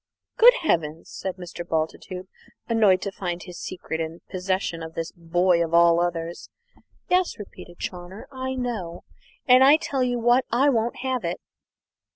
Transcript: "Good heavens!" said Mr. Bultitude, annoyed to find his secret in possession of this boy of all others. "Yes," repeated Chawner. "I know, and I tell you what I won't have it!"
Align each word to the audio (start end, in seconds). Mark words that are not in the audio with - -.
"Good 0.35 0.55
heavens!" 0.63 1.11
said 1.11 1.35
Mr. 1.37 1.63
Bultitude, 1.63 2.27
annoyed 2.67 3.03
to 3.03 3.11
find 3.11 3.43
his 3.43 3.59
secret 3.61 4.01
in 4.01 4.21
possession 4.31 4.81
of 4.81 4.95
this 4.95 5.11
boy 5.11 5.63
of 5.63 5.75
all 5.75 5.99
others. 5.99 6.49
"Yes," 7.07 7.37
repeated 7.37 7.77
Chawner. 7.77 8.27
"I 8.31 8.55
know, 8.55 9.03
and 9.47 9.63
I 9.63 9.77
tell 9.77 10.01
you 10.03 10.17
what 10.17 10.43
I 10.51 10.69
won't 10.69 11.01
have 11.05 11.23
it!" 11.23 11.39